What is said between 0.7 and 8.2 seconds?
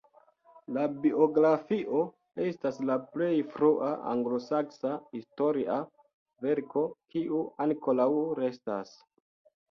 La biografio estas la plej frua anglosaksa historia verko kiu ankoraŭ